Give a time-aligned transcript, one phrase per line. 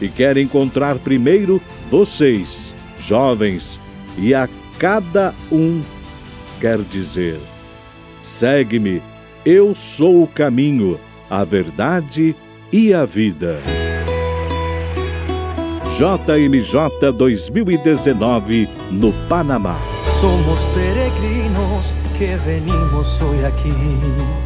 [0.00, 3.80] e quer encontrar primeiro vocês, jovens,
[4.18, 5.82] e a cada um
[6.60, 7.38] quer dizer:
[8.22, 9.02] segue-me,
[9.44, 10.98] eu sou o caminho,
[11.30, 12.34] a verdade
[12.72, 13.60] e a vida.
[15.96, 19.78] JMJ 2019 no Panamá.
[20.20, 24.45] Somos peregrinos que venimos aqui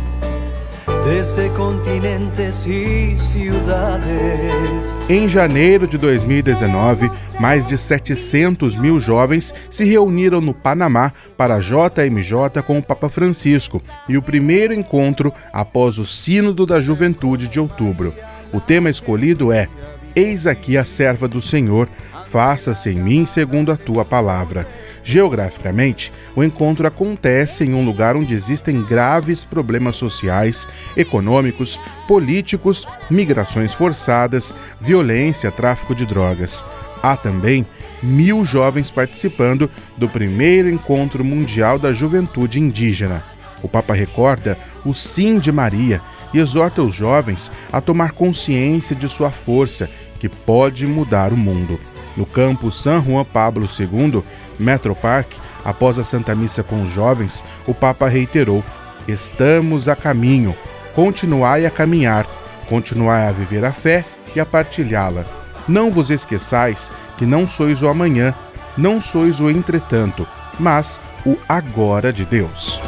[1.05, 5.01] desde continentes e cidades.
[5.09, 11.61] Em janeiro de 2019, mais de 700 mil jovens se reuniram no Panamá para a
[11.61, 17.61] JMJ com o Papa Francisco e o primeiro encontro após o Sínodo da Juventude de
[17.61, 18.15] outubro.
[18.53, 19.69] O tema escolhido é
[20.15, 21.89] Eis aqui a serva do Senhor,
[22.27, 24.69] faça-se em mim segundo a tua palavra.
[25.03, 31.79] Geograficamente, o encontro acontece em um lugar onde existem graves problemas sociais, econômicos,
[32.09, 36.65] políticos, migrações forçadas, violência, tráfico de drogas.
[37.03, 37.65] Há também
[38.03, 43.25] mil jovens participando do primeiro encontro mundial da juventude indígena.
[43.63, 46.01] O Papa recorda o sim de Maria
[46.33, 49.89] e exorta os jovens a tomar consciência de sua força,
[50.19, 51.79] que pode mudar o mundo.
[52.17, 54.23] No campo San Juan Pablo II,
[54.59, 55.33] Metro Park,
[55.65, 58.65] após a Santa Missa com os jovens, o Papa reiterou:
[59.09, 60.55] Estamos a caminho,
[60.95, 62.27] continuai a caminhar,
[62.69, 64.05] continuai a viver a fé
[64.35, 65.25] e a partilhá-la.
[65.67, 68.35] Não vos esqueçais que não sois o amanhã,
[68.77, 70.27] não sois o entretanto,
[70.59, 72.81] mas o agora de Deus.